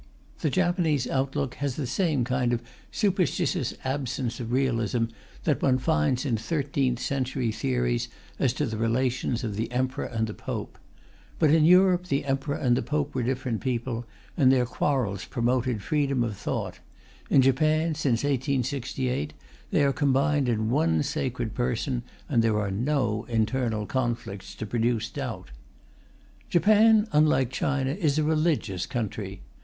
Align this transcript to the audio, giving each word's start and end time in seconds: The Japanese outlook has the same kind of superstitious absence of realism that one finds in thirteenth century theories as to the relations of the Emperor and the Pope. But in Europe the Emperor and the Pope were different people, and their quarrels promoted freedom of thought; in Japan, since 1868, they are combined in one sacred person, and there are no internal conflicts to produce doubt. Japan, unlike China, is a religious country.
The 0.39 0.49
Japanese 0.49 1.05
outlook 1.05 1.53
has 1.61 1.75
the 1.75 1.85
same 1.85 2.23
kind 2.23 2.53
of 2.53 2.63
superstitious 2.91 3.75
absence 3.83 4.39
of 4.39 4.51
realism 4.51 5.03
that 5.43 5.61
one 5.61 5.77
finds 5.77 6.25
in 6.25 6.37
thirteenth 6.37 6.97
century 6.99 7.51
theories 7.51 8.07
as 8.39 8.51
to 8.53 8.65
the 8.65 8.77
relations 8.77 9.43
of 9.43 9.55
the 9.55 9.71
Emperor 9.71 10.05
and 10.05 10.25
the 10.25 10.33
Pope. 10.33 10.79
But 11.37 11.51
in 11.51 11.65
Europe 11.65 12.07
the 12.07 12.25
Emperor 12.25 12.55
and 12.57 12.75
the 12.75 12.81
Pope 12.81 13.13
were 13.13 13.21
different 13.21 13.61
people, 13.61 14.07
and 14.35 14.51
their 14.51 14.65
quarrels 14.65 15.25
promoted 15.25 15.83
freedom 15.83 16.23
of 16.23 16.35
thought; 16.35 16.79
in 17.29 17.43
Japan, 17.43 17.93
since 17.93 18.23
1868, 18.23 19.33
they 19.69 19.83
are 19.83 19.93
combined 19.93 20.49
in 20.49 20.71
one 20.71 21.03
sacred 21.03 21.53
person, 21.53 22.01
and 22.27 22.41
there 22.43 22.57
are 22.59 22.71
no 22.71 23.25
internal 23.25 23.85
conflicts 23.85 24.55
to 24.55 24.65
produce 24.65 25.11
doubt. 25.11 25.51
Japan, 26.49 27.07
unlike 27.11 27.51
China, 27.51 27.91
is 27.91 28.17
a 28.17 28.23
religious 28.23 28.87
country. 28.87 29.41